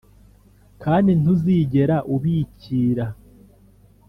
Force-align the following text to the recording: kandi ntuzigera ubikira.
kandi 0.83 1.09
ntuzigera 1.19 1.97
ubikira. 2.15 3.05